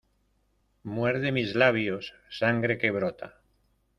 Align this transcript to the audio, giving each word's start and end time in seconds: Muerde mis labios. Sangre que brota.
Muerde 0.81 1.31
mis 1.31 1.53
labios. 1.53 2.15
Sangre 2.31 2.79
que 2.79 2.89
brota. 2.89 3.35